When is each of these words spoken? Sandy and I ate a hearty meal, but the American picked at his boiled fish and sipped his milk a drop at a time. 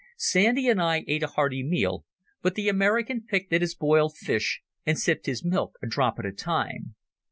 Sandy 0.17 0.67
and 0.67 0.81
I 0.81 1.05
ate 1.07 1.21
a 1.21 1.27
hearty 1.27 1.61
meal, 1.63 2.05
but 2.41 2.55
the 2.55 2.69
American 2.69 3.21
picked 3.21 3.53
at 3.53 3.61
his 3.61 3.75
boiled 3.75 4.17
fish 4.17 4.61
and 4.83 4.97
sipped 4.97 5.27
his 5.27 5.45
milk 5.45 5.77
a 5.83 5.85
drop 5.85 6.17
at 6.17 6.25
a 6.25 6.31
time. 6.31 6.95